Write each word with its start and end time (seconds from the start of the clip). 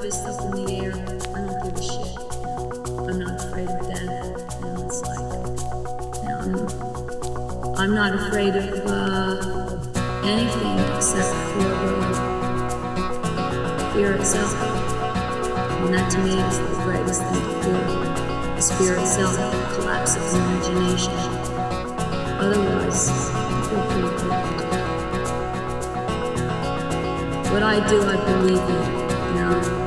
fist 0.00 0.26
up 0.26 0.40
in 0.44 0.50
the 0.64 0.72
air. 0.80 0.92
I 0.92 1.40
don't 1.46 1.60
give 1.62 1.76
a 1.76 1.82
shit. 1.82 2.14
I'm 3.08 3.18
not 3.18 3.34
afraid 3.40 3.68
of 3.68 3.80
death. 3.86 4.02
You 4.60 4.66
know, 4.66 4.86
it's 4.86 5.00
like, 5.02 5.24
you 6.22 6.28
know, 6.28 6.38
I'm, 6.44 7.78
I'm 7.78 7.92
not 7.94 8.14
afraid 8.14 8.54
of 8.56 8.66
uh, 8.86 9.36
anything 10.24 10.78
except 10.96 11.34
for 11.52 11.68
fear 13.94 14.12
itself. 14.14 14.54
And 15.84 15.94
that 15.94 16.10
to 16.12 16.18
me 16.18 16.30
is 16.32 16.58
the 16.58 16.64
greatest 16.84 17.22
thing 17.22 17.42
to 17.42 17.54
fear. 17.62 17.82
The 18.56 18.62
fear 18.78 18.94
itself, 18.96 19.34
the 19.36 19.74
collapse 19.76 20.16
of 20.16 20.22
imagination. 20.34 21.18
Otherwise, 22.40 23.10
I 23.10 23.36
feel 23.68 23.84
pretty 23.90 24.12
good. 24.18 24.74
What 27.52 27.62
I 27.62 27.86
do, 27.88 28.02
I 28.02 28.16
believe 28.24 28.58
in. 28.58 29.04
You 29.34 29.40
know? 29.40 29.83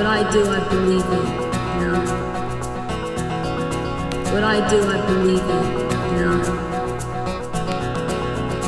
What 0.00 0.08
I 0.08 0.32
do, 0.32 0.46
I 0.48 0.60
believe 0.70 1.04
in, 1.04 1.26
you 1.76 1.86
know? 1.86 2.00
What 4.32 4.44
I 4.44 4.66
do, 4.70 4.82
I 4.82 4.96
believe 5.06 5.44
in, 5.44 5.64
you 6.16 6.24
know? 6.24 6.40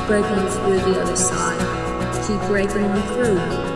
Breaking 0.06 0.47
through 0.50 0.93
the 0.93 1.00
other 1.00 1.16
side. 1.16 1.59
Keep 2.26 2.41
breaking 2.48 2.93
through. 3.15 3.72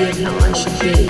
did, 0.00 0.16
how 0.24 0.36
I 0.38 0.52
should 0.52 0.80
be. 0.80 1.02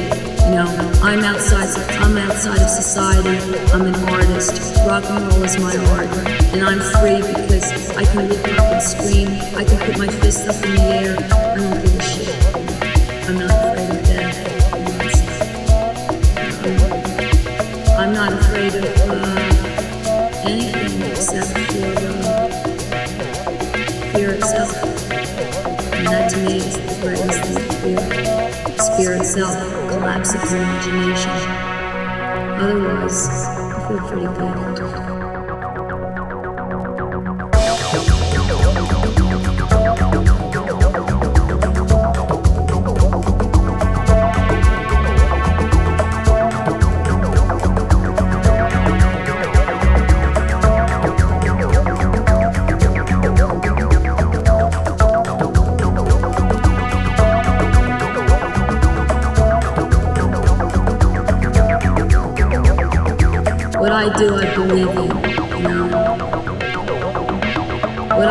You 0.44 0.56
know, 0.56 1.00
I'm 1.02 1.20
outside, 1.20 1.68
I'm 2.02 2.16
outside 2.16 2.60
of 2.60 2.68
society. 2.68 3.36
I'm 3.72 3.82
an 3.82 3.94
artist. 4.08 4.74
Rock 4.86 5.04
and 5.04 5.22
roll 5.28 5.44
is 5.44 5.58
my 5.58 5.76
art, 5.94 6.08
and 6.52 6.62
I'm 6.62 6.80
free 6.98 7.20
because 7.20 7.90
I 7.96 8.04
can 8.04 8.28
look 8.28 8.46
up 8.58 8.72
and 8.72 8.82
scream. 8.82 9.28
I 9.54 9.64
can 9.64 9.78
put 9.78 9.98
my 9.98 10.08
fist 10.08 10.48
up 10.48 10.64
in 10.64 10.74
the 10.74 10.82
air. 10.82 11.39
Itself 29.30 29.54
collapsing 29.88 30.40
your 30.40 30.60
imagination. 30.60 31.30
Otherwise, 32.58 33.28
I 33.28 33.88
feel 33.88 33.98
pretty 34.08 34.26
good. 34.26 35.09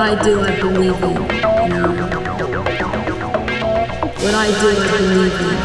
I 0.09 0.15
do, 0.23 0.41
I 0.41 0.59
believe 0.59 1.03
in. 1.03 1.15
What 4.23 4.33
I 4.33 4.50
do, 4.59 4.69
I 4.73 4.88
believe 4.97 5.39
in. 5.45 5.57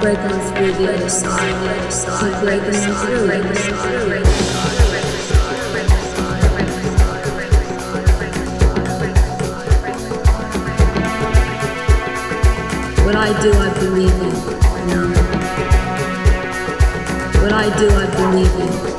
Break 0.00 0.20
on 0.20 0.40
through 0.54 0.72
the 0.72 0.86
other 0.94 1.10
side, 1.10 1.92
side. 1.92 2.42
Breaking 2.42 2.72
through, 2.72 3.26
the 3.26 3.34
other. 3.36 4.24
What 13.04 13.16
I 13.16 13.28
do, 13.42 13.52
I 13.52 13.68
believe 13.80 14.18
in. 14.22 14.34
What 17.42 17.52
I 17.52 17.68
do, 17.78 17.90
I 17.90 18.06
believe 18.16 18.88
in. 18.88 18.93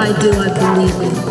I 0.00 0.18
do, 0.18 0.30
I 0.32 0.48
believe 0.48 1.26
in. 1.26 1.29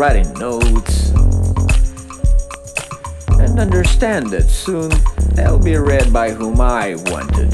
Writing 0.00 0.32
notes 0.38 1.10
and 3.38 3.60
understand 3.60 4.30
that 4.30 4.46
soon 4.48 4.90
they'll 5.34 5.58
be 5.58 5.76
read 5.76 6.10
by 6.10 6.30
whom 6.30 6.58
I 6.58 6.94
wanted. 7.08 7.50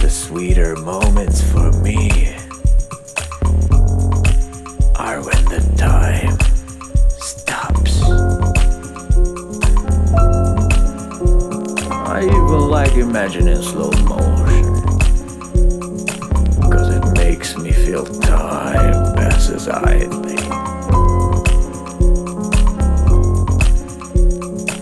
The 0.00 0.08
sweeter 0.08 0.76
moments 0.76 1.42
for 1.50 1.72
me 1.82 2.36
are 4.94 5.20
when 5.20 5.44
the 5.46 5.60
time 5.76 6.38
stops. 7.18 8.00
I 11.90 12.22
even 12.22 12.68
like 12.70 12.92
imagining 12.92 13.60
slow 13.60 13.90
motion. 14.04 14.29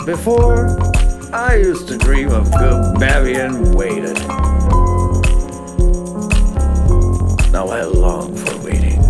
Before, 0.06 0.78
I 1.34 1.56
used 1.56 1.88
to 1.88 1.98
dream 1.98 2.30
of 2.30 2.44
good 2.52 2.94
Bavian 2.96 3.74
waited. 3.74 4.16
Now 7.52 7.66
I 7.66 7.82
long 7.82 8.36
for 8.36 8.56
waiting. 8.64 9.02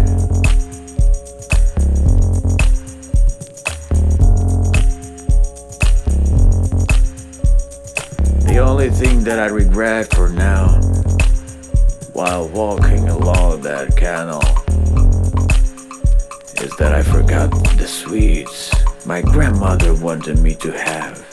The 8.46 8.58
only 8.58 8.88
thing 8.88 9.22
that 9.24 9.38
I 9.38 9.46
regret 9.46 10.14
for 10.14 10.30
now, 10.30 10.80
while 12.14 12.48
walking 12.48 13.08
along 13.10 13.60
that 13.62 13.96
canal, 13.96 14.47
that 16.78 16.94
I 16.94 17.02
forgot 17.02 17.50
the 17.76 17.88
sweets 17.88 18.72
my 19.04 19.20
grandmother 19.20 19.94
wanted 19.94 20.38
me 20.38 20.54
to 20.56 20.70
have. 20.70 21.27